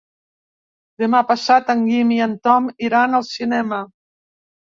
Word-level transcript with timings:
Demà 1.03 1.19
passat 1.31 1.69
en 1.73 1.83
Guim 1.89 2.15
i 2.15 2.17
en 2.29 2.33
Tom 2.49 2.71
iran 2.89 3.19
al 3.21 3.27
cinema. 3.29 3.83